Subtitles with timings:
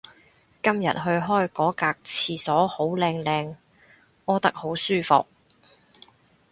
[0.63, 3.55] 今日去開嗰格廁所好靚靚
[4.25, 5.27] 屙得好舒服